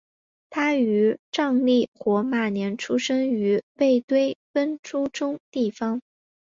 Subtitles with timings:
[0.49, 6.01] 他于藏历火马年生于卫堆奔珠宗地方。